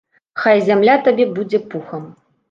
[0.43, 2.09] Хай зямля табе будзе пухам.